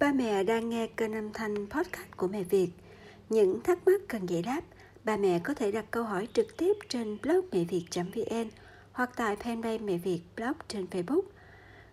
Ba 0.00 0.12
mẹ 0.12 0.44
đang 0.44 0.68
nghe 0.68 0.86
kênh 0.86 1.12
âm 1.12 1.32
thanh 1.32 1.54
podcast 1.70 2.16
của 2.16 2.28
mẹ 2.28 2.42
Việt. 2.42 2.68
Những 3.28 3.60
thắc 3.60 3.86
mắc 3.86 4.00
cần 4.08 4.26
giải 4.26 4.42
đáp, 4.42 4.60
ba 5.04 5.16
mẹ 5.16 5.38
có 5.44 5.54
thể 5.54 5.72
đặt 5.72 5.84
câu 5.90 6.04
hỏi 6.04 6.28
trực 6.32 6.56
tiếp 6.56 6.72
trên 6.88 7.18
blog 7.22 7.46
mẹ 7.52 7.64
việt.vn 7.64 8.48
hoặc 8.92 9.10
tại 9.16 9.36
fanpage 9.36 9.84
mẹ 9.84 9.98
Việt 9.98 10.20
blog 10.36 10.52
trên 10.68 10.86
Facebook. 10.90 11.22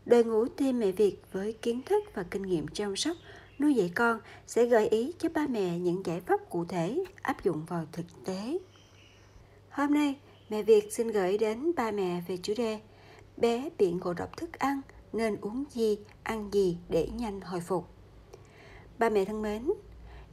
Đội 0.05 0.23
ngũ 0.23 0.47
team 0.47 0.79
mẹ 0.79 0.91
Việt 0.91 1.17
với 1.31 1.53
kiến 1.53 1.81
thức 1.85 2.03
và 2.13 2.23
kinh 2.23 2.41
nghiệm 2.41 2.67
chăm 2.67 2.95
sóc, 2.95 3.17
nuôi 3.59 3.73
dạy 3.73 3.91
con 3.95 4.19
sẽ 4.47 4.65
gợi 4.65 4.87
ý 4.87 5.13
cho 5.19 5.29
ba 5.33 5.47
mẹ 5.47 5.77
những 5.77 6.05
giải 6.05 6.21
pháp 6.21 6.49
cụ 6.49 6.65
thể 6.65 7.03
áp 7.21 7.43
dụng 7.43 7.65
vào 7.65 7.85
thực 7.91 8.05
tế. 8.25 8.57
Hôm 9.69 9.93
nay, 9.93 10.15
mẹ 10.49 10.63
Việt 10.63 10.93
xin 10.93 11.07
gửi 11.07 11.37
đến 11.37 11.71
ba 11.75 11.91
mẹ 11.91 12.21
về 12.27 12.37
chủ 12.37 12.53
đề 12.57 12.79
Bé 13.37 13.69
bị 13.77 13.91
ngộ 13.91 14.13
độc 14.13 14.37
thức 14.37 14.53
ăn 14.53 14.81
nên 15.13 15.37
uống 15.41 15.63
gì, 15.69 15.97
ăn 16.23 16.49
gì 16.51 16.77
để 16.89 17.07
nhanh 17.17 17.41
hồi 17.41 17.61
phục. 17.61 17.96
Ba 18.99 19.09
mẹ 19.09 19.25
thân 19.25 19.41
mến, 19.41 19.71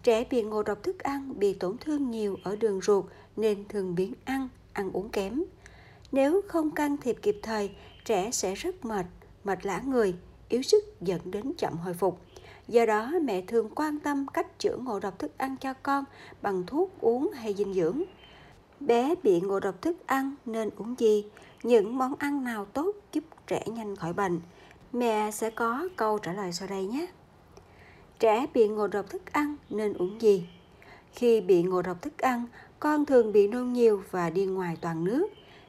trẻ 0.02 0.24
bị 0.30 0.42
ngộ 0.42 0.62
độc 0.62 0.82
thức 0.82 0.98
ăn 0.98 1.38
bị 1.38 1.54
tổn 1.54 1.78
thương 1.78 2.10
nhiều 2.10 2.36
ở 2.42 2.56
đường 2.56 2.80
ruột 2.80 3.04
nên 3.36 3.64
thường 3.68 3.94
biến 3.94 4.14
ăn, 4.24 4.48
ăn 4.72 4.90
uống 4.92 5.08
kém. 5.08 5.42
Nếu 6.12 6.40
không 6.48 6.70
can 6.70 6.96
thiệp 6.96 7.16
kịp 7.22 7.38
thời, 7.42 7.70
trẻ 8.04 8.30
sẽ 8.30 8.54
rất 8.54 8.84
mệt, 8.84 9.06
mệt 9.44 9.66
lã 9.66 9.82
người, 9.86 10.14
yếu 10.48 10.62
sức 10.62 11.00
dẫn 11.00 11.20
đến 11.24 11.52
chậm 11.58 11.76
hồi 11.76 11.94
phục. 11.94 12.20
Do 12.68 12.86
đó, 12.86 13.12
mẹ 13.22 13.42
thường 13.46 13.70
quan 13.74 13.98
tâm 13.98 14.26
cách 14.32 14.58
chữa 14.58 14.76
ngộ 14.76 15.00
độc 15.00 15.18
thức 15.18 15.38
ăn 15.38 15.56
cho 15.56 15.74
con 15.82 16.04
bằng 16.42 16.62
thuốc 16.66 17.00
uống 17.00 17.30
hay 17.32 17.54
dinh 17.54 17.74
dưỡng. 17.74 18.02
Bé 18.80 19.14
bị 19.22 19.40
ngộ 19.40 19.60
độc 19.60 19.82
thức 19.82 20.06
ăn 20.06 20.34
nên 20.46 20.70
uống 20.76 20.94
gì? 20.98 21.24
Những 21.62 21.98
món 21.98 22.14
ăn 22.18 22.44
nào 22.44 22.64
tốt 22.64 22.96
giúp 23.12 23.24
trẻ 23.46 23.64
nhanh 23.66 23.96
khỏi 23.96 24.12
bệnh? 24.12 24.40
Mẹ 24.92 25.30
sẽ 25.30 25.50
có 25.50 25.88
câu 25.96 26.18
trả 26.18 26.32
lời 26.32 26.52
sau 26.52 26.68
đây 26.68 26.86
nhé. 26.86 27.06
Trẻ 28.24 28.46
bị 28.54 28.68
ngộ 28.68 28.86
độc 28.86 29.10
thức 29.10 29.32
ăn 29.32 29.56
nên 29.70 29.94
uống 29.94 30.20
gì? 30.20 30.46
Khi 31.12 31.40
bị 31.40 31.62
ngộ 31.62 31.82
độc 31.82 32.02
thức 32.02 32.18
ăn, 32.18 32.46
con 32.80 33.04
thường 33.04 33.32
bị 33.32 33.48
nôn 33.48 33.72
nhiều 33.72 34.02
và 34.10 34.30
đi 34.30 34.44
ngoài 34.46 34.76
toàn 34.80 35.04
nước. 35.04 35.26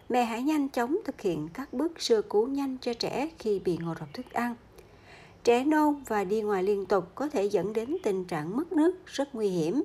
Mẹ 0.09 0.23
hãy 0.23 0.43
nhanh 0.43 0.69
chóng 0.69 0.97
thực 1.05 1.21
hiện 1.21 1.49
các 1.53 1.73
bước 1.73 1.91
sơ 2.01 2.21
cứu 2.21 2.47
nhanh 2.47 2.77
cho 2.81 2.93
trẻ 2.93 3.29
khi 3.39 3.59
bị 3.59 3.77
ngộ 3.77 3.93
độc 3.99 4.13
thức 4.13 4.33
ăn. 4.33 4.55
Trẻ 5.43 5.63
nôn 5.63 6.03
và 6.07 6.23
đi 6.23 6.41
ngoài 6.41 6.63
liên 6.63 6.85
tục 6.85 7.15
có 7.15 7.29
thể 7.29 7.43
dẫn 7.43 7.73
đến 7.73 7.97
tình 8.03 8.25
trạng 8.25 8.57
mất 8.57 8.71
nước 8.71 8.95
rất 9.05 9.35
nguy 9.35 9.49
hiểm. 9.49 9.83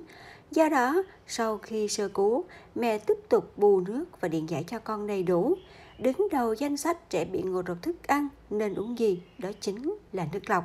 Do 0.51 0.69
đó, 0.69 1.03
sau 1.27 1.57
khi 1.57 1.87
sơ 1.87 2.07
cứu, 2.07 2.43
mẹ 2.75 2.97
tiếp 2.97 3.17
tục 3.29 3.57
bù 3.57 3.79
nước 3.79 4.05
và 4.21 4.27
điện 4.27 4.49
giải 4.49 4.63
cho 4.67 4.79
con 4.79 5.07
đầy 5.07 5.23
đủ. 5.23 5.55
Đứng 5.99 6.27
đầu 6.31 6.53
danh 6.53 6.77
sách 6.77 7.09
trẻ 7.09 7.25
bị 7.25 7.41
ngộ 7.41 7.61
độc 7.61 7.77
thức 7.81 8.07
ăn 8.07 8.27
nên 8.49 8.75
uống 8.75 8.99
gì 8.99 9.21
đó 9.37 9.49
chính 9.61 9.95
là 10.13 10.27
nước 10.33 10.49
lọc. 10.49 10.63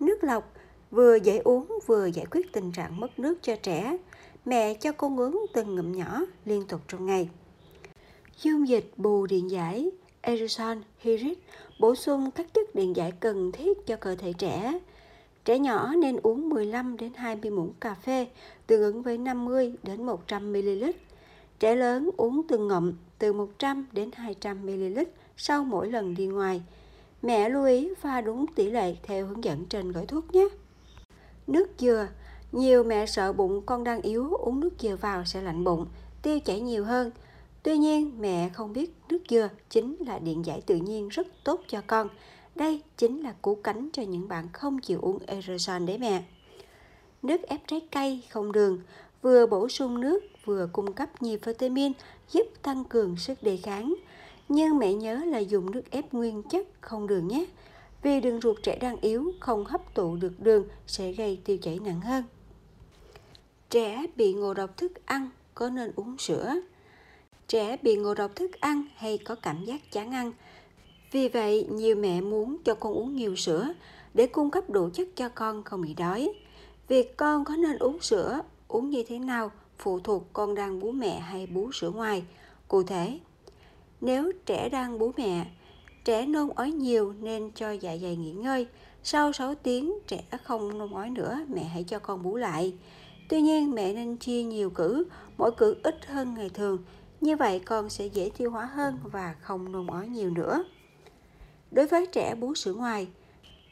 Nước 0.00 0.24
lọc 0.24 0.52
vừa 0.90 1.16
dễ 1.16 1.38
uống 1.38 1.78
vừa 1.86 2.06
giải 2.06 2.26
quyết 2.30 2.52
tình 2.52 2.72
trạng 2.72 3.00
mất 3.00 3.18
nước 3.18 3.38
cho 3.42 3.56
trẻ. 3.62 3.96
Mẹ 4.44 4.74
cho 4.74 4.92
con 4.92 5.20
uống 5.20 5.46
từng 5.54 5.74
ngụm 5.74 5.92
nhỏ 5.92 6.20
liên 6.44 6.62
tục 6.68 6.80
trong 6.88 7.06
ngày. 7.06 7.28
Dung 8.42 8.68
dịch 8.68 8.92
bù 8.96 9.26
điện 9.26 9.50
giải 9.50 9.90
aerosol 10.20 10.76
hydrit 10.98 11.38
bổ 11.80 11.94
sung 11.94 12.30
các 12.30 12.54
chất 12.54 12.74
điện 12.74 12.96
giải 12.96 13.12
cần 13.20 13.52
thiết 13.52 13.86
cho 13.86 13.96
cơ 13.96 14.14
thể 14.14 14.32
trẻ. 14.32 14.78
Trẻ 15.44 15.58
nhỏ 15.58 15.94
nên 15.94 16.16
uống 16.22 16.48
15 16.48 16.96
đến 16.96 17.12
20 17.14 17.50
muỗng 17.50 17.72
cà 17.80 17.94
phê, 17.94 18.26
tương 18.66 18.82
ứng 18.82 19.02
với 19.02 19.18
50 19.18 19.72
đến 19.82 20.06
100 20.06 20.52
ml. 20.52 20.84
Trẻ 21.58 21.76
lớn 21.76 22.10
uống 22.16 22.42
từng 22.48 22.68
ngụm 22.68 22.92
từ 23.18 23.32
100 23.32 23.86
đến 23.92 24.10
200 24.12 24.66
ml 24.66 24.98
sau 25.36 25.64
mỗi 25.64 25.90
lần 25.90 26.14
đi 26.14 26.26
ngoài. 26.26 26.62
Mẹ 27.22 27.48
lưu 27.48 27.64
ý 27.64 27.94
pha 28.00 28.20
đúng 28.20 28.46
tỷ 28.46 28.70
lệ 28.70 28.96
theo 29.02 29.26
hướng 29.26 29.44
dẫn 29.44 29.64
trên 29.66 29.92
gói 29.92 30.06
thuốc 30.06 30.34
nhé. 30.34 30.48
Nước 31.46 31.68
dừa 31.78 32.08
Nhiều 32.52 32.84
mẹ 32.84 33.06
sợ 33.06 33.32
bụng 33.32 33.62
con 33.66 33.84
đang 33.84 34.02
yếu 34.02 34.32
uống 34.32 34.60
nước 34.60 34.70
dừa 34.78 34.96
vào 34.96 35.24
sẽ 35.24 35.40
lạnh 35.40 35.64
bụng, 35.64 35.86
tiêu 36.22 36.40
chảy 36.40 36.60
nhiều 36.60 36.84
hơn. 36.84 37.10
Tuy 37.62 37.78
nhiên, 37.78 38.12
mẹ 38.18 38.48
không 38.48 38.72
biết 38.72 38.90
nước 39.08 39.18
dừa 39.30 39.48
chính 39.70 39.96
là 40.06 40.18
điện 40.18 40.46
giải 40.46 40.60
tự 40.66 40.76
nhiên 40.76 41.08
rất 41.08 41.26
tốt 41.44 41.60
cho 41.68 41.82
con. 41.86 42.08
Đây 42.54 42.82
chính 42.96 43.22
là 43.22 43.34
cú 43.42 43.54
cánh 43.54 43.88
cho 43.92 44.02
những 44.02 44.28
bạn 44.28 44.48
không 44.52 44.78
chịu 44.78 45.00
uống 45.00 45.18
aerosol 45.26 45.84
đấy 45.86 45.98
mẹ. 45.98 46.22
Nước 47.22 47.42
ép 47.42 47.60
trái 47.66 47.80
cây 47.92 48.22
không 48.30 48.52
đường 48.52 48.80
vừa 49.22 49.46
bổ 49.46 49.68
sung 49.68 50.00
nước 50.00 50.24
vừa 50.44 50.68
cung 50.72 50.92
cấp 50.92 51.22
nhiều 51.22 51.38
vitamin 51.44 51.92
giúp 52.30 52.46
tăng 52.62 52.84
cường 52.84 53.16
sức 53.16 53.42
đề 53.42 53.56
kháng. 53.56 53.94
Nhưng 54.48 54.78
mẹ 54.78 54.92
nhớ 54.92 55.14
là 55.24 55.38
dùng 55.38 55.70
nước 55.70 55.90
ép 55.90 56.14
nguyên 56.14 56.42
chất 56.42 56.66
không 56.80 57.06
đường 57.06 57.28
nhé 57.28 57.46
vì 58.06 58.20
đường 58.20 58.40
ruột 58.40 58.62
trẻ 58.62 58.78
đang 58.80 59.00
yếu 59.00 59.32
không 59.40 59.64
hấp 59.64 59.94
thụ 59.94 60.16
được 60.16 60.40
đường 60.40 60.64
sẽ 60.86 61.12
gây 61.12 61.40
tiêu 61.44 61.58
chảy 61.62 61.78
nặng 61.84 62.00
hơn. 62.00 62.24
Trẻ 63.70 64.06
bị 64.16 64.32
ngộ 64.32 64.54
độc 64.54 64.76
thức 64.76 65.06
ăn 65.06 65.30
có 65.54 65.70
nên 65.70 65.92
uống 65.96 66.18
sữa? 66.18 66.54
Trẻ 67.48 67.76
bị 67.82 67.96
ngộ 67.96 68.14
độc 68.14 68.36
thức 68.36 68.60
ăn 68.60 68.82
hay 68.96 69.18
có 69.18 69.34
cảm 69.34 69.64
giác 69.64 69.92
chán 69.92 70.12
ăn. 70.12 70.32
Vì 71.12 71.28
vậy, 71.28 71.66
nhiều 71.70 71.96
mẹ 71.96 72.20
muốn 72.20 72.56
cho 72.64 72.74
con 72.74 72.92
uống 72.92 73.16
nhiều 73.16 73.36
sữa 73.36 73.72
để 74.14 74.26
cung 74.26 74.50
cấp 74.50 74.70
đủ 74.70 74.88
chất 74.94 75.08
cho 75.16 75.28
con 75.28 75.64
không 75.64 75.82
bị 75.82 75.94
đói. 75.94 76.32
Việc 76.88 77.16
con 77.16 77.44
có 77.44 77.56
nên 77.56 77.78
uống 77.78 78.00
sữa, 78.00 78.40
uống 78.68 78.90
như 78.90 79.04
thế 79.08 79.18
nào 79.18 79.50
phụ 79.78 80.00
thuộc 80.00 80.24
con 80.32 80.54
đang 80.54 80.80
bú 80.80 80.92
mẹ 80.92 81.18
hay 81.18 81.46
bú 81.46 81.72
sữa 81.72 81.90
ngoài. 81.90 82.24
Cụ 82.68 82.82
thể, 82.82 83.18
nếu 84.00 84.32
trẻ 84.46 84.68
đang 84.68 84.98
bú 84.98 85.12
mẹ, 85.16 85.46
Trẻ 86.06 86.26
nôn 86.26 86.48
ói 86.54 86.70
nhiều 86.70 87.14
nên 87.20 87.50
cho 87.54 87.70
dạ 87.70 87.96
dày 88.02 88.16
nghỉ 88.16 88.32
ngơi. 88.32 88.66
Sau 89.02 89.32
6 89.32 89.54
tiếng 89.54 89.92
trẻ 90.06 90.24
không 90.44 90.78
nôn 90.78 90.92
ói 90.92 91.10
nữa, 91.10 91.40
mẹ 91.48 91.64
hãy 91.64 91.84
cho 91.84 91.98
con 91.98 92.22
bú 92.22 92.36
lại. 92.36 92.74
Tuy 93.28 93.40
nhiên 93.40 93.70
mẹ 93.70 93.92
nên 93.92 94.16
chia 94.16 94.42
nhiều 94.42 94.70
cử, 94.70 95.06
mỗi 95.38 95.52
cử 95.56 95.76
ít 95.82 96.06
hơn 96.06 96.34
ngày 96.34 96.48
thường. 96.48 96.78
Như 97.20 97.36
vậy 97.36 97.58
con 97.58 97.90
sẽ 97.90 98.06
dễ 98.06 98.30
tiêu 98.38 98.50
hóa 98.50 98.64
hơn 98.64 98.98
và 99.02 99.34
không 99.40 99.72
nôn 99.72 99.86
ói 99.86 100.08
nhiều 100.08 100.30
nữa. 100.30 100.64
Đối 101.70 101.86
với 101.86 102.06
trẻ 102.06 102.34
bú 102.34 102.54
sữa 102.54 102.74
ngoài, 102.74 103.06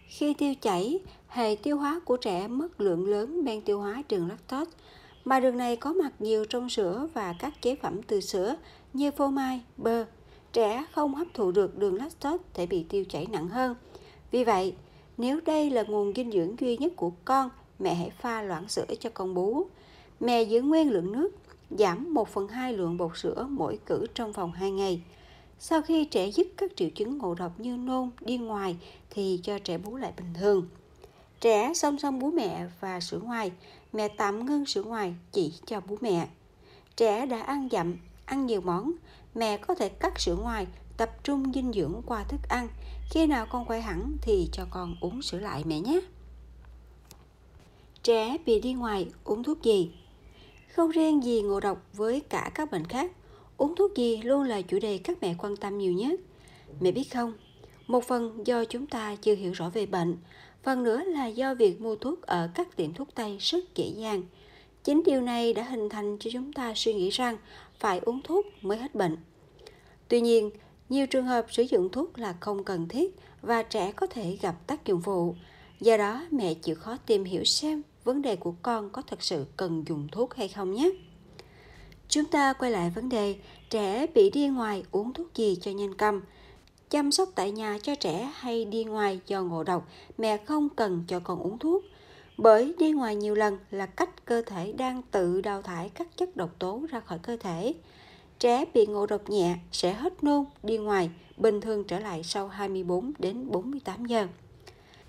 khi 0.08 0.34
tiêu 0.34 0.54
chảy, 0.60 1.00
hệ 1.28 1.56
tiêu 1.62 1.76
hóa 1.76 2.00
của 2.04 2.16
trẻ 2.16 2.48
mất 2.48 2.80
lượng 2.80 3.08
lớn 3.08 3.44
men 3.44 3.60
tiêu 3.60 3.80
hóa 3.80 4.02
đường 4.08 4.28
lactose, 4.28 4.70
mà 5.24 5.40
đường 5.40 5.56
này 5.56 5.76
có 5.76 5.92
mặt 5.92 6.12
nhiều 6.18 6.44
trong 6.44 6.68
sữa 6.68 7.08
và 7.14 7.34
các 7.38 7.62
chế 7.62 7.74
phẩm 7.74 8.02
từ 8.02 8.20
sữa 8.20 8.56
như 8.92 9.10
phô 9.10 9.28
mai, 9.28 9.60
bơ, 9.76 10.04
trẻ 10.54 10.84
không 10.92 11.14
hấp 11.14 11.26
thụ 11.34 11.50
được 11.50 11.78
đường 11.78 11.94
lactose 11.94 12.44
sẽ 12.54 12.66
bị 12.66 12.84
tiêu 12.88 13.04
chảy 13.08 13.26
nặng 13.26 13.48
hơn. 13.48 13.76
Vì 14.30 14.44
vậy, 14.44 14.74
nếu 15.16 15.40
đây 15.46 15.70
là 15.70 15.82
nguồn 15.82 16.12
dinh 16.16 16.32
dưỡng 16.32 16.56
duy 16.60 16.76
nhất 16.76 16.92
của 16.96 17.12
con, 17.24 17.50
mẹ 17.78 17.94
hãy 17.94 18.10
pha 18.10 18.42
loãng 18.42 18.68
sữa 18.68 18.86
cho 19.00 19.10
con 19.14 19.34
bú. 19.34 19.66
Mẹ 20.20 20.42
giữ 20.42 20.62
nguyên 20.62 20.90
lượng 20.90 21.12
nước, 21.12 21.30
giảm 21.70 22.14
1 22.14 22.28
phần 22.28 22.48
2 22.48 22.72
lượng 22.72 22.96
bột 22.96 23.18
sữa 23.18 23.46
mỗi 23.50 23.78
cử 23.86 24.06
trong 24.14 24.32
vòng 24.32 24.52
2 24.52 24.70
ngày. 24.70 25.02
Sau 25.58 25.82
khi 25.82 26.04
trẻ 26.04 26.30
dứt 26.30 26.46
các 26.56 26.72
triệu 26.76 26.90
chứng 26.90 27.18
ngộ 27.18 27.34
độc 27.34 27.60
như 27.60 27.76
nôn, 27.76 28.10
đi 28.20 28.38
ngoài 28.38 28.76
thì 29.10 29.40
cho 29.42 29.58
trẻ 29.58 29.78
bú 29.78 29.96
lại 29.96 30.12
bình 30.16 30.34
thường. 30.40 30.68
Trẻ 31.40 31.72
song 31.74 31.98
song 31.98 32.18
bú 32.18 32.30
mẹ 32.30 32.66
và 32.80 33.00
sữa 33.00 33.20
ngoài, 33.22 33.52
mẹ 33.92 34.08
tạm 34.08 34.46
ngưng 34.46 34.66
sữa 34.66 34.82
ngoài 34.82 35.14
chỉ 35.32 35.52
cho 35.66 35.80
bú 35.80 35.96
mẹ. 36.00 36.28
Trẻ 36.96 37.26
đã 37.26 37.42
ăn 37.42 37.68
dặm, 37.72 37.96
ăn 38.24 38.46
nhiều 38.46 38.60
món, 38.60 38.92
mẹ 39.34 39.56
có 39.56 39.74
thể 39.74 39.88
cắt 39.88 40.20
sữa 40.20 40.36
ngoài, 40.36 40.66
tập 40.96 41.24
trung 41.24 41.52
dinh 41.54 41.72
dưỡng 41.72 42.02
qua 42.06 42.24
thức 42.24 42.40
ăn. 42.48 42.68
Khi 43.10 43.26
nào 43.26 43.46
con 43.50 43.64
khỏe 43.64 43.80
hẳn 43.80 44.16
thì 44.22 44.48
cho 44.52 44.66
con 44.70 44.96
uống 45.00 45.22
sữa 45.22 45.38
lại 45.38 45.62
mẹ 45.66 45.80
nhé. 45.80 46.00
Trẻ 48.02 48.36
bị 48.46 48.60
đi 48.60 48.72
ngoài 48.72 49.06
uống 49.24 49.42
thuốc 49.42 49.62
gì? 49.62 49.90
Không 50.74 50.90
riêng 50.90 51.24
gì 51.24 51.42
ngộ 51.42 51.60
độc 51.60 51.82
với 51.92 52.20
cả 52.20 52.50
các 52.54 52.70
bệnh 52.70 52.86
khác, 52.86 53.12
uống 53.56 53.76
thuốc 53.76 53.94
gì 53.96 54.16
luôn 54.16 54.42
là 54.42 54.62
chủ 54.62 54.78
đề 54.78 54.98
các 54.98 55.18
mẹ 55.20 55.34
quan 55.38 55.56
tâm 55.56 55.78
nhiều 55.78 55.92
nhất. 55.92 56.20
Mẹ 56.80 56.90
biết 56.90 57.12
không, 57.12 57.32
một 57.86 58.04
phần 58.04 58.46
do 58.46 58.64
chúng 58.64 58.86
ta 58.86 59.16
chưa 59.16 59.34
hiểu 59.34 59.52
rõ 59.52 59.70
về 59.70 59.86
bệnh, 59.86 60.16
phần 60.62 60.82
nữa 60.82 61.02
là 61.06 61.26
do 61.26 61.54
việc 61.54 61.80
mua 61.80 61.96
thuốc 61.96 62.22
ở 62.22 62.50
các 62.54 62.76
tiệm 62.76 62.92
thuốc 62.92 63.08
Tây 63.14 63.36
rất 63.40 63.74
dễ 63.74 63.88
dàng. 63.96 64.22
Chính 64.84 65.02
điều 65.06 65.20
này 65.20 65.52
đã 65.52 65.62
hình 65.62 65.88
thành 65.88 66.16
cho 66.20 66.30
chúng 66.32 66.52
ta 66.52 66.72
suy 66.76 66.94
nghĩ 66.94 67.10
rằng 67.10 67.36
phải 67.78 67.98
uống 67.98 68.20
thuốc 68.24 68.46
mới 68.62 68.78
hết 68.78 68.94
bệnh. 68.94 69.16
Tuy 70.08 70.20
nhiên, 70.20 70.50
nhiều 70.88 71.06
trường 71.06 71.26
hợp 71.26 71.46
sử 71.50 71.62
dụng 71.62 71.88
thuốc 71.88 72.18
là 72.18 72.34
không 72.40 72.64
cần 72.64 72.88
thiết 72.88 73.16
và 73.42 73.62
trẻ 73.62 73.92
có 73.92 74.06
thể 74.06 74.38
gặp 74.42 74.66
tác 74.66 74.84
dụng 74.84 75.00
phụ. 75.00 75.34
Do 75.80 75.96
đó, 75.96 76.26
mẹ 76.30 76.54
chịu 76.54 76.74
khó 76.74 76.96
tìm 77.06 77.24
hiểu 77.24 77.44
xem 77.44 77.82
vấn 78.04 78.22
đề 78.22 78.36
của 78.36 78.54
con 78.62 78.90
có 78.90 79.02
thật 79.02 79.22
sự 79.22 79.46
cần 79.56 79.84
dùng 79.88 80.08
thuốc 80.12 80.34
hay 80.34 80.48
không 80.48 80.74
nhé. 80.74 80.90
Chúng 82.08 82.24
ta 82.24 82.52
quay 82.52 82.70
lại 82.70 82.90
vấn 82.94 83.08
đề 83.08 83.36
trẻ 83.70 84.06
bị 84.14 84.30
đi 84.30 84.48
ngoài 84.48 84.84
uống 84.90 85.12
thuốc 85.12 85.34
gì 85.34 85.56
cho 85.60 85.70
nhanh 85.70 85.94
câm. 85.94 86.20
Chăm 86.90 87.12
sóc 87.12 87.28
tại 87.34 87.50
nhà 87.50 87.78
cho 87.82 87.94
trẻ 87.94 88.32
hay 88.34 88.64
đi 88.64 88.84
ngoài 88.84 89.20
do 89.26 89.42
ngộ 89.42 89.64
độc, 89.64 89.88
mẹ 90.18 90.36
không 90.36 90.68
cần 90.68 91.04
cho 91.08 91.20
con 91.20 91.38
uống 91.38 91.58
thuốc 91.58 91.84
bởi 92.38 92.74
đi 92.78 92.92
ngoài 92.92 93.16
nhiều 93.16 93.34
lần 93.34 93.58
là 93.70 93.86
cách 93.86 94.24
cơ 94.24 94.42
thể 94.46 94.72
đang 94.72 95.02
tự 95.10 95.40
đào 95.40 95.62
thải 95.62 95.88
các 95.88 96.16
chất 96.16 96.36
độc 96.36 96.50
tố 96.58 96.82
ra 96.90 97.00
khỏi 97.00 97.18
cơ 97.18 97.36
thể. 97.36 97.74
Trẻ 98.38 98.64
bị 98.74 98.86
ngộ 98.86 99.06
độc 99.06 99.30
nhẹ 99.30 99.56
sẽ 99.72 99.92
hết 99.92 100.24
nôn, 100.24 100.44
đi 100.62 100.78
ngoài, 100.78 101.10
bình 101.36 101.60
thường 101.60 101.84
trở 101.84 101.98
lại 101.98 102.22
sau 102.22 102.48
24 102.48 103.12
đến 103.18 103.50
48 103.50 104.04
giờ. 104.04 104.26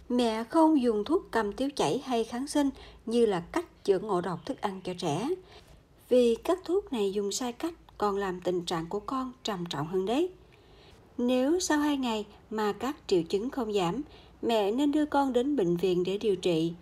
Mẹ 0.10 0.44
không 0.44 0.82
dùng 0.82 1.04
thuốc 1.04 1.32
cầm 1.32 1.54
tiêu 1.54 1.70
chảy 1.76 2.02
hay 2.06 2.24
kháng 2.24 2.48
sinh 2.48 2.70
như 3.06 3.26
là 3.26 3.40
cách 3.40 3.84
chữa 3.84 4.00
ngộ 4.00 4.22
độc 4.22 4.46
thức 4.46 4.62
ăn 4.62 4.82
cho 4.84 4.94
trẻ. 4.98 5.30
Vì 6.10 6.36
các 6.36 6.60
thuốc 6.66 6.94
này 6.94 7.14
dùng 7.14 7.32
sai 7.32 7.52
cách 7.52 7.74
còn 7.98 8.18
làm 8.18 8.42
tình 8.42 8.66
trạng 8.66 8.86
của 8.86 9.00
con 9.00 9.32
trầm 9.44 9.66
trọng 9.70 9.88
hơn 9.88 10.06
đấy. 10.06 10.30
Nếu 11.18 11.60
sau 11.60 11.80
2 11.80 11.98
ngày 11.98 12.26
mà 12.50 12.74
các 12.74 12.96
triệu 13.08 13.24
chứng 13.24 13.50
không 13.50 13.74
giảm, 13.74 14.02
mẹ 14.42 14.72
nên 14.72 14.92
đưa 14.92 15.06
con 15.06 15.34
đến 15.34 15.56
bệnh 15.56 15.78
viện 15.78 16.04
để 16.04 16.18
điều 16.18 16.36
trị. 16.36 16.74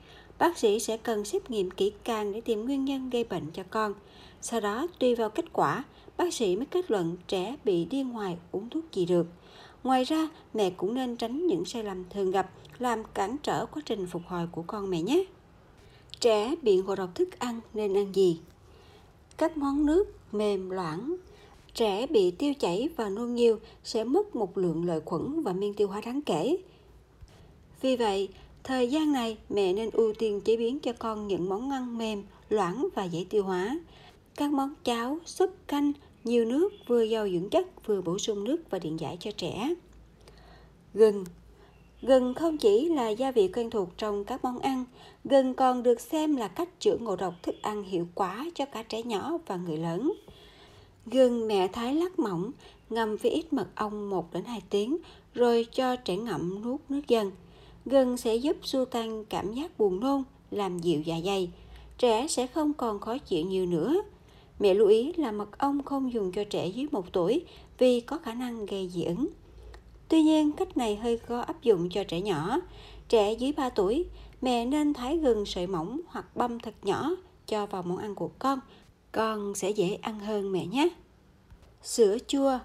Bác 0.43 0.57
sĩ 0.57 0.79
sẽ 0.79 0.97
cần 0.97 1.25
xét 1.25 1.51
nghiệm 1.51 1.71
kỹ 1.71 1.91
càng 2.03 2.33
để 2.33 2.41
tìm 2.41 2.65
nguyên 2.65 2.85
nhân 2.85 3.09
gây 3.09 3.23
bệnh 3.23 3.51
cho 3.53 3.63
con. 3.69 3.93
Sau 4.41 4.59
đó, 4.59 4.87
tùy 4.99 5.15
vào 5.15 5.29
kết 5.29 5.45
quả, 5.53 5.83
bác 6.17 6.33
sĩ 6.33 6.55
mới 6.55 6.65
kết 6.65 6.91
luận 6.91 7.17
trẻ 7.27 7.55
bị 7.63 7.85
điên 7.85 8.09
ngoài 8.09 8.37
uống 8.51 8.69
thuốc 8.69 8.83
gì 8.91 9.05
được. 9.05 9.27
Ngoài 9.83 10.03
ra, 10.03 10.29
mẹ 10.53 10.69
cũng 10.69 10.93
nên 10.93 11.15
tránh 11.15 11.47
những 11.47 11.65
sai 11.65 11.83
lầm 11.83 12.03
thường 12.09 12.31
gặp 12.31 12.49
làm 12.79 13.03
cản 13.13 13.37
trở 13.43 13.65
quá 13.65 13.83
trình 13.85 14.07
phục 14.07 14.21
hồi 14.27 14.47
của 14.51 14.63
con 14.67 14.89
mẹ 14.89 15.01
nhé. 15.01 15.25
Trẻ 16.19 16.55
bị 16.61 16.77
ngộ 16.77 16.95
độc 16.95 17.15
thức 17.15 17.39
ăn 17.39 17.61
nên 17.73 17.97
ăn 17.97 18.15
gì? 18.15 18.39
Các 19.37 19.57
món 19.57 19.85
nước 19.85 20.03
mềm 20.31 20.69
loãng. 20.69 21.15
Trẻ 21.73 22.07
bị 22.07 22.31
tiêu 22.31 22.53
chảy 22.59 22.89
và 22.95 23.09
nôn 23.09 23.35
nhiều 23.35 23.59
sẽ 23.83 24.03
mất 24.03 24.35
một 24.35 24.57
lượng 24.57 24.85
lợi 24.85 25.01
khuẩn 25.05 25.41
và 25.43 25.53
men 25.53 25.73
tiêu 25.73 25.87
hóa 25.87 26.01
đáng 26.05 26.21
kể. 26.21 26.57
Vì 27.81 27.95
vậy, 27.95 28.29
thời 28.63 28.87
gian 28.87 29.11
này 29.11 29.37
mẹ 29.49 29.73
nên 29.73 29.89
ưu 29.93 30.13
tiên 30.13 30.41
chế 30.41 30.57
biến 30.57 30.79
cho 30.79 30.93
con 30.93 31.27
những 31.27 31.49
món 31.49 31.71
ăn 31.71 31.97
mềm, 31.97 32.23
loãng 32.49 32.87
và 32.95 33.03
dễ 33.03 33.25
tiêu 33.29 33.43
hóa. 33.43 33.79
Các 34.35 34.51
món 34.51 34.73
cháo, 34.83 35.17
súp, 35.25 35.49
canh, 35.67 35.91
nhiều 36.23 36.45
nước 36.45 36.69
vừa 36.87 37.01
giàu 37.01 37.29
dưỡng 37.29 37.49
chất 37.49 37.85
vừa 37.85 38.01
bổ 38.01 38.19
sung 38.19 38.43
nước 38.43 38.57
và 38.69 38.79
điện 38.79 38.99
giải 38.99 39.17
cho 39.19 39.31
trẻ. 39.31 39.75
Gừng 40.93 41.25
Gừng 42.01 42.33
không 42.33 42.57
chỉ 42.57 42.89
là 42.89 43.09
gia 43.09 43.31
vị 43.31 43.47
quen 43.47 43.69
thuộc 43.69 43.89
trong 43.97 44.25
các 44.25 44.43
món 44.43 44.59
ăn, 44.59 44.85
gừng 45.23 45.53
còn 45.53 45.83
được 45.83 46.01
xem 46.01 46.35
là 46.35 46.47
cách 46.47 46.69
chữa 46.79 46.97
ngộ 46.97 47.15
độc 47.15 47.33
thức 47.43 47.55
ăn 47.61 47.83
hiệu 47.83 48.07
quả 48.15 48.45
cho 48.55 48.65
cả 48.65 48.83
trẻ 48.83 49.03
nhỏ 49.03 49.37
và 49.47 49.55
người 49.55 49.77
lớn. 49.77 50.13
Gừng 51.05 51.47
mẹ 51.47 51.67
thái 51.67 51.95
lát 51.95 52.19
mỏng, 52.19 52.51
ngâm 52.89 53.17
với 53.17 53.31
ít 53.31 53.53
mật 53.53 53.67
ong 53.75 54.09
1 54.09 54.33
đến 54.33 54.45
2 54.45 54.61
tiếng, 54.69 54.97
rồi 55.33 55.67
cho 55.71 55.95
trẻ 55.95 56.17
ngậm 56.17 56.61
nuốt 56.63 56.79
nước 56.89 57.01
dần. 57.07 57.31
Gừng 57.85 58.17
sẽ 58.17 58.35
giúp 58.35 58.57
xua 58.63 58.85
tan 58.85 59.25
cảm 59.25 59.53
giác 59.53 59.79
buồn 59.79 59.99
nôn, 59.99 60.23
làm 60.51 60.79
dịu 60.79 61.01
dạ 61.01 61.15
dày. 61.25 61.51
Trẻ 61.97 62.27
sẽ 62.27 62.47
không 62.47 62.73
còn 62.73 62.99
khó 62.99 63.17
chịu 63.17 63.45
nhiều 63.45 63.65
nữa. 63.65 64.01
Mẹ 64.59 64.73
lưu 64.73 64.87
ý 64.87 65.13
là 65.13 65.31
mật 65.31 65.57
ong 65.57 65.83
không 65.83 66.13
dùng 66.13 66.31
cho 66.31 66.43
trẻ 66.43 66.67
dưới 66.67 66.87
1 66.91 67.13
tuổi 67.13 67.45
vì 67.77 67.99
có 67.99 68.17
khả 68.17 68.33
năng 68.33 68.65
gây 68.65 68.89
dị 68.93 69.03
ứng. 69.03 69.27
Tuy 70.07 70.21
nhiên, 70.21 70.51
cách 70.51 70.77
này 70.77 70.95
hơi 70.95 71.17
khó 71.17 71.39
áp 71.39 71.61
dụng 71.61 71.89
cho 71.89 72.03
trẻ 72.03 72.21
nhỏ. 72.21 72.59
Trẻ 73.09 73.33
dưới 73.33 73.51
3 73.51 73.69
tuổi, 73.69 74.05
mẹ 74.41 74.65
nên 74.65 74.93
thái 74.93 75.17
gừng 75.17 75.45
sợi 75.45 75.67
mỏng 75.67 75.99
hoặc 76.07 76.35
băm 76.35 76.59
thật 76.59 76.73
nhỏ 76.81 77.11
cho 77.47 77.65
vào 77.65 77.83
món 77.83 77.97
ăn 77.97 78.15
của 78.15 78.29
con. 78.39 78.59
Con 79.11 79.55
sẽ 79.55 79.69
dễ 79.69 79.97
ăn 80.01 80.19
hơn 80.19 80.51
mẹ 80.51 80.65
nhé. 80.65 80.89
Sữa 81.81 82.17
chua 82.27 82.59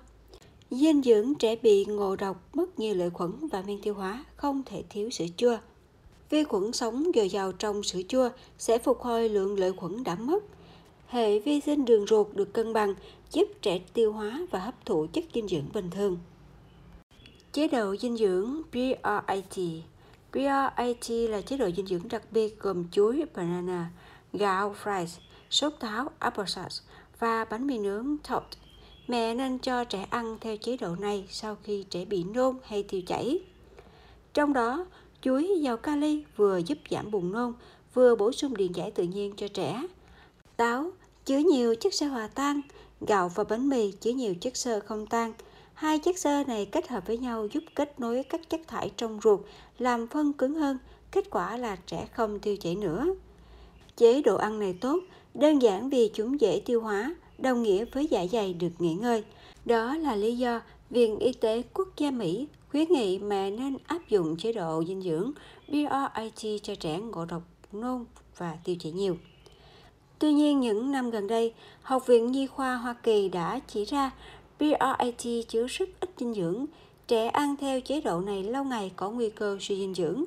Dinh 0.70 1.02
dưỡng 1.02 1.34
trẻ 1.34 1.56
bị 1.56 1.84
ngộ 1.84 2.16
độc, 2.16 2.54
mất 2.54 2.78
nhiều 2.78 2.94
lợi 2.94 3.10
khuẩn 3.10 3.32
và 3.52 3.62
men 3.66 3.80
tiêu 3.82 3.94
hóa, 3.94 4.24
không 4.36 4.62
thể 4.66 4.84
thiếu 4.90 5.10
sữa 5.10 5.24
chua. 5.36 5.56
Vi 6.30 6.44
khuẩn 6.44 6.72
sống 6.72 7.04
dồi 7.14 7.28
dào 7.28 7.52
trong 7.52 7.82
sữa 7.82 8.00
chua 8.08 8.28
sẽ 8.58 8.78
phục 8.78 9.00
hồi 9.00 9.28
lượng 9.28 9.58
lợi 9.58 9.72
khuẩn 9.72 10.04
đã 10.04 10.14
mất. 10.14 10.44
Hệ 11.06 11.38
vi 11.38 11.60
sinh 11.60 11.84
đường 11.84 12.06
ruột 12.06 12.26
được 12.34 12.52
cân 12.52 12.72
bằng, 12.72 12.94
giúp 13.30 13.48
trẻ 13.62 13.80
tiêu 13.92 14.12
hóa 14.12 14.40
và 14.50 14.58
hấp 14.58 14.86
thụ 14.86 15.06
chất 15.12 15.24
dinh 15.34 15.48
dưỡng 15.48 15.68
bình 15.74 15.90
thường. 15.90 16.18
Chế 17.52 17.68
độ 17.68 17.96
dinh 17.96 18.16
dưỡng 18.16 18.62
PRIT 18.70 19.82
PRIT 20.32 21.30
là 21.30 21.40
chế 21.40 21.56
độ 21.56 21.70
dinh 21.76 21.86
dưỡng 21.86 22.08
đặc 22.08 22.22
biệt 22.30 22.60
gồm 22.60 22.84
chuối, 22.90 23.24
banana, 23.34 23.90
gạo, 24.32 24.74
fries, 24.84 25.18
sốt 25.50 25.72
táo, 25.80 26.10
applesauce 26.18 26.76
và 27.18 27.44
bánh 27.44 27.66
mì 27.66 27.78
nướng 27.78 28.16
toast. 28.28 28.67
Mẹ 29.08 29.34
nên 29.34 29.58
cho 29.58 29.84
trẻ 29.84 30.06
ăn 30.10 30.36
theo 30.40 30.56
chế 30.56 30.76
độ 30.76 30.96
này 30.96 31.26
sau 31.30 31.56
khi 31.62 31.84
trẻ 31.90 32.04
bị 32.04 32.24
nôn 32.24 32.56
hay 32.64 32.82
tiêu 32.82 33.00
chảy. 33.06 33.38
Trong 34.34 34.52
đó, 34.52 34.86
chuối 35.22 35.58
giàu 35.60 35.76
kali 35.76 36.24
vừa 36.36 36.58
giúp 36.58 36.78
giảm 36.90 37.10
buồn 37.10 37.32
nôn, 37.32 37.52
vừa 37.94 38.14
bổ 38.14 38.32
sung 38.32 38.56
điện 38.56 38.72
giải 38.74 38.90
tự 38.90 39.04
nhiên 39.04 39.32
cho 39.36 39.48
trẻ. 39.48 39.82
Táo 40.56 40.90
chứa 41.24 41.38
nhiều 41.38 41.74
chất 41.74 41.94
xơ 41.94 42.06
hòa 42.06 42.28
tan, 42.34 42.60
gạo 43.00 43.30
và 43.34 43.44
bánh 43.44 43.68
mì 43.68 43.92
chứa 43.92 44.10
nhiều 44.10 44.34
chất 44.40 44.56
xơ 44.56 44.80
không 44.80 45.06
tan– 45.06 45.32
Hai 45.78 45.98
chất 45.98 46.18
xơ 46.18 46.44
này 46.46 46.66
kết 46.66 46.88
hợp 46.88 47.06
với 47.06 47.18
nhau 47.18 47.46
giúp 47.52 47.64
kết 47.74 48.00
nối 48.00 48.22
các 48.28 48.50
chất 48.50 48.60
thải 48.66 48.90
trong 48.96 49.20
ruột, 49.22 49.40
làm 49.78 50.06
phân 50.06 50.32
cứng 50.32 50.54
hơn, 50.54 50.78
kết 51.10 51.30
quả 51.30 51.56
là 51.56 51.76
trẻ 51.86 52.08
không 52.12 52.38
tiêu 52.38 52.56
chảy 52.56 52.76
nữa. 52.76 53.06
Chế 53.96 54.22
độ 54.22 54.36
ăn 54.36 54.58
này 54.58 54.72
tốt, 54.80 54.98
đơn 55.34 55.62
giản 55.62 55.90
vì 55.90 56.10
chúng 56.14 56.40
dễ 56.40 56.62
tiêu 56.64 56.80
hóa, 56.80 57.14
đồng 57.38 57.62
nghĩa 57.62 57.84
với 57.84 58.06
dạ 58.06 58.26
dày 58.32 58.54
được 58.54 58.72
nghỉ 58.78 58.94
ngơi. 58.94 59.24
Đó 59.64 59.96
là 59.96 60.16
lý 60.16 60.38
do 60.38 60.60
Viện 60.90 61.18
Y 61.18 61.32
tế 61.32 61.62
Quốc 61.74 61.88
gia 61.96 62.10
Mỹ 62.10 62.48
khuyến 62.70 62.92
nghị 62.92 63.18
mẹ 63.18 63.50
nên 63.50 63.76
áp 63.86 64.08
dụng 64.08 64.36
chế 64.36 64.52
độ 64.52 64.84
dinh 64.88 65.02
dưỡng 65.02 65.32
BRIT 65.68 66.62
cho 66.62 66.74
trẻ 66.74 66.98
ngộ 66.98 67.24
độc 67.24 67.42
nôn 67.72 68.04
và 68.36 68.56
tiêu 68.64 68.76
chảy 68.80 68.92
nhiều. 68.92 69.16
Tuy 70.18 70.32
nhiên, 70.32 70.60
những 70.60 70.92
năm 70.92 71.10
gần 71.10 71.26
đây, 71.26 71.54
Học 71.82 72.06
viện 72.06 72.32
Nhi 72.32 72.46
khoa 72.46 72.76
Hoa 72.76 72.94
Kỳ 73.02 73.28
đã 73.28 73.60
chỉ 73.66 73.84
ra 73.84 74.10
BRIT 74.58 75.48
chứa 75.48 75.66
rất 75.66 75.88
ít 76.00 76.10
dinh 76.18 76.34
dưỡng. 76.34 76.66
Trẻ 77.06 77.26
ăn 77.26 77.56
theo 77.60 77.80
chế 77.80 78.00
độ 78.00 78.20
này 78.20 78.42
lâu 78.42 78.64
ngày 78.64 78.92
có 78.96 79.10
nguy 79.10 79.30
cơ 79.30 79.56
suy 79.60 79.76
dinh 79.76 79.94
dưỡng. 79.94 80.24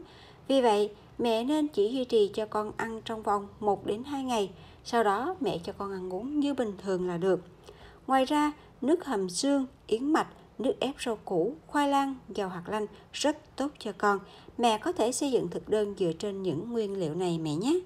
Vì 0.48 0.62
vậy, 0.62 0.90
mẹ 1.18 1.44
nên 1.44 1.68
chỉ 1.68 1.90
duy 1.94 2.06
trì 2.06 2.32
cho 2.34 2.46
con 2.46 2.72
ăn 2.78 3.02
trong 3.06 3.24
vòng 3.24 3.48
1 3.60 3.86
đến 3.86 4.04
2 4.04 4.24
ngày, 4.24 4.50
sau 4.84 5.04
đó 5.04 5.36
mẹ 5.40 5.58
cho 5.64 5.74
con 5.78 5.92
ăn 5.92 6.14
uống 6.14 6.40
như 6.40 6.54
bình 6.54 6.74
thường 6.84 7.08
là 7.08 7.18
được. 7.18 7.40
Ngoài 8.08 8.26
ra, 8.26 8.52
nước 8.82 9.06
hầm 9.06 9.30
xương, 9.30 9.66
yến 9.88 10.14
mạch, 10.14 10.28
nước 10.58 10.74
ép 10.80 10.96
rau 11.06 11.16
củ, 11.26 11.56
khoai 11.68 11.90
lang, 11.90 12.16
dầu 12.30 12.50
hạt 12.50 12.64
lanh 12.68 12.86
rất 13.14 13.56
tốt 13.56 13.72
cho 13.80 13.92
con. 13.98 14.20
Mẹ 14.58 14.78
có 14.78 14.92
thể 14.92 15.12
xây 15.12 15.32
dựng 15.32 15.48
thực 15.48 15.70
đơn 15.70 15.96
dựa 16.00 16.12
trên 16.20 16.44
những 16.44 16.72
nguyên 16.72 17.00
liệu 17.00 17.16
này 17.16 17.40
mẹ 17.40 17.56
nhé. 17.56 17.80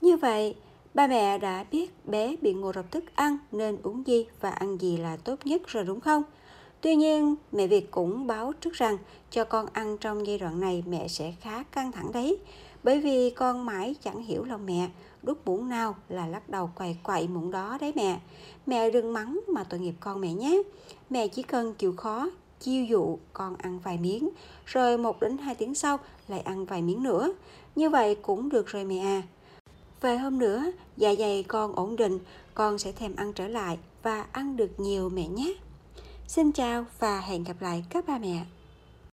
Như 0.00 0.16
vậy, 0.16 0.54
Ba 0.98 1.06
mẹ 1.06 1.38
đã 1.38 1.64
biết 1.70 2.06
bé 2.06 2.36
bị 2.42 2.54
ngộ 2.54 2.72
độc 2.72 2.90
thức 2.90 3.04
ăn 3.14 3.38
nên 3.52 3.78
uống 3.82 4.06
gì 4.06 4.26
và 4.40 4.50
ăn 4.50 4.80
gì 4.80 4.96
là 4.96 5.16
tốt 5.16 5.38
nhất 5.44 5.62
rồi 5.66 5.84
đúng 5.84 6.00
không? 6.00 6.22
Tuy 6.80 6.96
nhiên, 6.96 7.34
mẹ 7.52 7.66
Việt 7.66 7.90
cũng 7.90 8.26
báo 8.26 8.52
trước 8.60 8.74
rằng 8.74 8.98
cho 9.30 9.44
con 9.44 9.66
ăn 9.72 9.98
trong 9.98 10.26
giai 10.26 10.38
đoạn 10.38 10.60
này 10.60 10.84
mẹ 10.86 11.08
sẽ 11.08 11.34
khá 11.40 11.62
căng 11.62 11.92
thẳng 11.92 12.12
đấy. 12.12 12.38
Bởi 12.82 13.00
vì 13.00 13.30
con 13.30 13.66
mãi 13.66 13.94
chẳng 14.02 14.22
hiểu 14.22 14.44
lòng 14.44 14.66
mẹ, 14.66 14.88
đút 15.22 15.38
muỗng 15.44 15.68
nào 15.68 15.96
là 16.08 16.26
lắc 16.26 16.48
đầu 16.48 16.70
quậy 16.74 16.96
quậy 17.02 17.28
muỗng 17.28 17.50
đó 17.50 17.78
đấy 17.80 17.92
mẹ. 17.96 18.20
Mẹ 18.66 18.90
đừng 18.90 19.12
mắng 19.12 19.40
mà 19.48 19.64
tội 19.64 19.80
nghiệp 19.80 19.94
con 20.00 20.20
mẹ 20.20 20.32
nhé. 20.32 20.62
Mẹ 21.10 21.28
chỉ 21.28 21.42
cần 21.42 21.74
chịu 21.74 21.96
khó, 21.96 22.30
chiêu 22.60 22.84
dụ 22.84 23.18
con 23.32 23.56
ăn 23.56 23.78
vài 23.78 23.98
miếng, 23.98 24.28
rồi 24.66 24.98
một 24.98 25.20
đến 25.20 25.38
hai 25.38 25.54
tiếng 25.54 25.74
sau 25.74 25.98
lại 26.28 26.40
ăn 26.40 26.64
vài 26.64 26.82
miếng 26.82 27.02
nữa. 27.02 27.32
Như 27.76 27.90
vậy 27.90 28.14
cũng 28.22 28.48
được 28.48 28.66
rồi 28.66 28.84
mẹ 28.84 28.98
à. 28.98 29.22
Vài 30.00 30.18
hôm 30.18 30.38
nữa, 30.38 30.64
dạ 30.96 31.14
dày 31.18 31.42
con 31.42 31.74
ổn 31.74 31.96
định, 31.96 32.18
con 32.54 32.78
sẽ 32.78 32.92
thèm 32.92 33.16
ăn 33.16 33.32
trở 33.32 33.48
lại 33.48 33.78
và 34.02 34.26
ăn 34.32 34.56
được 34.56 34.80
nhiều 34.80 35.08
mẹ 35.08 35.28
nhé. 35.28 35.54
Xin 36.26 36.52
chào 36.52 36.84
và 36.98 37.20
hẹn 37.20 37.44
gặp 37.44 37.56
lại 37.60 37.84
các 37.90 38.06
ba 38.06 38.18
mẹ. 38.18 38.44